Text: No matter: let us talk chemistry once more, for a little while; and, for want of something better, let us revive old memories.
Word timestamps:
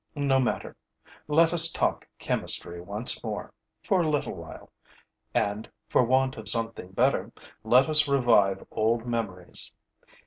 No 0.15 0.39
matter: 0.39 0.75
let 1.27 1.53
us 1.53 1.69
talk 1.71 2.07
chemistry 2.17 2.81
once 2.81 3.23
more, 3.23 3.53
for 3.83 4.01
a 4.01 4.09
little 4.09 4.33
while; 4.33 4.71
and, 5.31 5.69
for 5.89 6.03
want 6.03 6.37
of 6.37 6.49
something 6.49 6.87
better, 6.89 7.31
let 7.63 7.87
us 7.87 8.07
revive 8.07 8.65
old 8.71 9.05
memories. 9.05 9.71